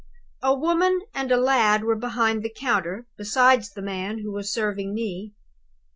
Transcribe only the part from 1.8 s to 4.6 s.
were behind the counter, besides the man who was